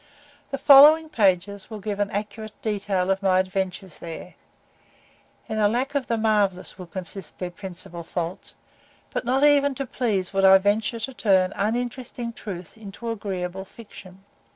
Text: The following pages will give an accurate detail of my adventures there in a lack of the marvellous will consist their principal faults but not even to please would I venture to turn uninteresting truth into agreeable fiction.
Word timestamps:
The 0.49 0.57
following 0.57 1.09
pages 1.09 1.69
will 1.69 1.79
give 1.79 1.99
an 1.99 2.09
accurate 2.09 2.59
detail 2.63 3.11
of 3.11 3.21
my 3.21 3.37
adventures 3.39 3.99
there 3.99 4.33
in 5.47 5.59
a 5.59 5.69
lack 5.69 5.93
of 5.93 6.07
the 6.07 6.17
marvellous 6.17 6.79
will 6.79 6.87
consist 6.87 7.37
their 7.37 7.51
principal 7.51 8.01
faults 8.01 8.55
but 9.11 9.25
not 9.25 9.43
even 9.43 9.75
to 9.75 9.85
please 9.85 10.33
would 10.33 10.43
I 10.43 10.57
venture 10.57 10.99
to 11.01 11.13
turn 11.13 11.53
uninteresting 11.55 12.33
truth 12.33 12.75
into 12.79 13.11
agreeable 13.11 13.63
fiction. 13.63 14.23